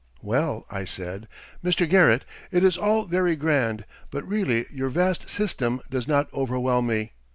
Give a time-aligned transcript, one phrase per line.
[0.23, 1.27] "Well," I said,
[1.63, 1.87] "Mr.
[1.87, 7.11] Garrett, it is all very grand, but really your 'vast system' does not overwhelm me.